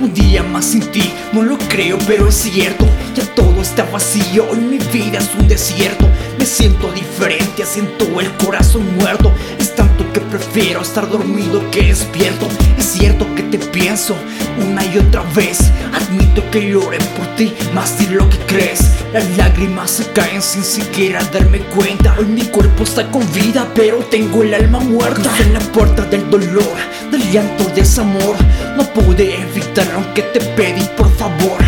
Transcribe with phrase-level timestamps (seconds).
[0.00, 2.86] Un día más sin ti, no lo creo, pero es cierto.
[3.14, 6.06] Ya todo está vacío y mi vida es un desierto.
[6.46, 9.32] Me siento diferente, siento el corazón muerto.
[9.58, 12.46] Es tanto que prefiero estar dormido que despierto.
[12.78, 14.14] Es cierto que te pienso
[14.64, 15.58] una y otra vez.
[15.92, 18.78] Admito que lloré por ti, más de lo que crees.
[19.12, 22.14] Las lágrimas se caen sin siquiera darme cuenta.
[22.16, 25.28] Hoy mi cuerpo está con vida, pero tengo el alma muerta.
[25.40, 26.76] en la puerta del dolor,
[27.10, 28.36] del llanto, desamor.
[28.76, 31.58] No pude evitar aunque te pedí por favor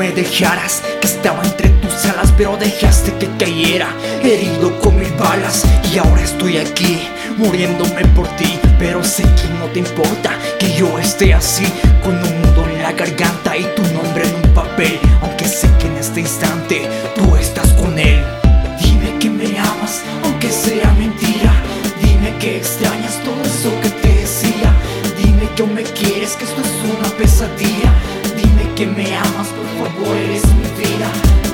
[0.00, 3.88] me dejaras, que estaba entre tus alas, pero dejaste que cayera,
[4.22, 5.62] herido con mil balas.
[5.92, 10.98] Y ahora estoy aquí, muriéndome por ti, pero sé que no te importa que yo
[10.98, 11.66] esté así,
[12.02, 15.88] con un nudo en la garganta y tu nombre en un papel, aunque sé que
[15.88, 18.24] en este instante tú estás con él.
[18.82, 21.52] Dime que me amas, aunque sea mentira.
[22.02, 24.72] Dime que extrañas todo eso que te decía.
[25.22, 27.92] Dime que aún me quieres, que esto es una pesadilla.
[28.34, 29.48] Dime que me amas,
[29.80, 31.08] favor, eres mi vida.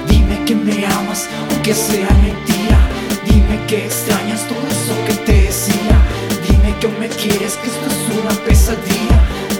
[0.08, 2.78] Dime que me amas, aunque sea mentira.
[3.24, 5.96] Dime que extrañas todo eso que te decía.
[6.48, 9.18] Dime que me quieres, esto es una pesadilla.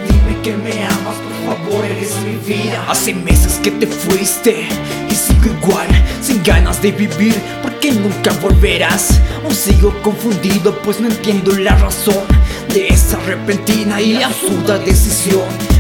[0.09, 2.85] Dime que me amas, por favor, eres mi vida.
[2.89, 4.69] Hace meses que te fuiste
[5.09, 5.89] y sigo igual,
[6.21, 9.21] sin ganas de vivir, porque nunca volverás.
[9.45, 12.25] Aún sigo confundido, pues no entiendo la razón
[12.73, 15.76] de esa repentina y absurda decisión.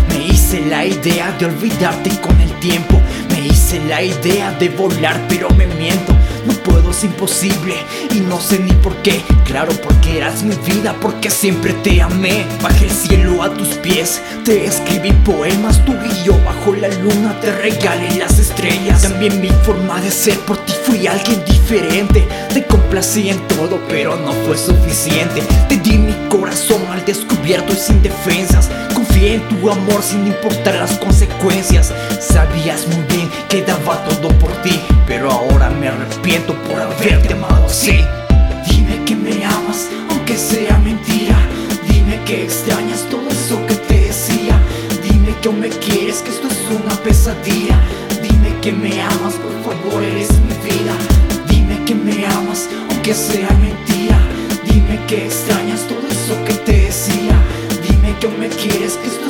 [0.56, 2.98] Hice la idea de olvidarte con el tiempo.
[3.28, 6.14] Me hice la idea de volar, pero me miento.
[6.46, 7.74] No puedo, es imposible
[8.14, 9.20] y no sé ni por qué.
[9.44, 12.46] Claro, porque eras mi vida, porque siempre te amé.
[12.62, 15.84] Bajé el cielo a tus pies, te escribí poemas.
[15.84, 19.02] Tú y yo bajo la luna te regalé las estrellas.
[19.02, 22.26] También mi forma de ser por ti fui alguien diferente.
[22.54, 25.42] Te complací en todo, pero no fue suficiente.
[25.68, 28.35] Te di mi corazón al descubierto y sin defensas.
[29.48, 31.92] Tu amor sin importar las consecuencias.
[32.20, 37.66] Sabías muy bien que daba todo por ti, pero ahora me arrepiento por haberte amado
[37.66, 38.00] así.
[38.68, 41.36] Dime que me amas, aunque sea mentira.
[41.88, 44.60] Dime que extrañas todo eso que te decía.
[45.02, 47.80] Dime que aún me quieres, que esto es una pesadilla.
[48.22, 50.94] Dime que me amas, por favor, eres mi vida.
[51.48, 54.18] Dime que me amas, aunque sea mentira.
[54.64, 57.36] Dime que extrañas todo eso que te decía.
[57.88, 59.25] Dime que aún me quieres, que esto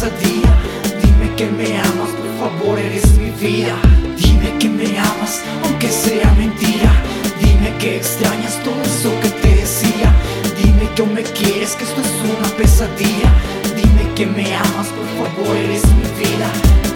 [0.00, 3.76] Dime que me amas, por favor, eres mi vida.
[4.16, 6.90] Dime que me amas, aunque sea mentira.
[7.38, 10.10] Dime que extrañas todo eso que te decía.
[10.56, 13.30] Dime que aún me quieres, que esto es una pesadilla.
[13.76, 16.48] Dime que me amas, por favor, eres mi vida.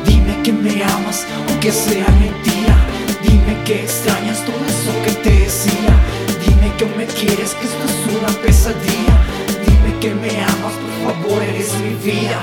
[0.07, 2.75] Dime que me amas, aunque sea mentira.
[3.23, 5.93] Dime que extrañas todo eso que te decía.
[6.41, 9.17] Dime que aún me quieres, que esto es una pesadilla.
[9.67, 12.41] Dime que me amas, por favor, eres mi vida.